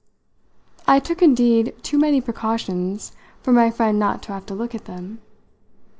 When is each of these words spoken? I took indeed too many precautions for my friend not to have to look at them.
I 0.87 0.99
took 0.99 1.21
indeed 1.21 1.75
too 1.83 1.99
many 1.99 2.21
precautions 2.21 3.11
for 3.43 3.51
my 3.51 3.69
friend 3.69 3.99
not 3.99 4.23
to 4.23 4.33
have 4.33 4.47
to 4.47 4.55
look 4.55 4.73
at 4.73 4.85
them. 4.85 5.21